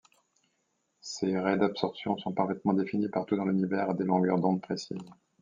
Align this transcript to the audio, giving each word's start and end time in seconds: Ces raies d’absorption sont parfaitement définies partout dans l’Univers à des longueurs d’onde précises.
Ces 1.01 1.37
raies 1.37 1.59
d’absorption 1.59 2.17
sont 2.17 2.31
parfaitement 2.31 2.73
définies 2.73 3.07
partout 3.07 3.35
dans 3.35 3.45
l’Univers 3.45 3.91
à 3.91 3.93
des 3.93 4.03
longueurs 4.03 4.39
d’onde 4.39 4.59
précises. 4.59 4.97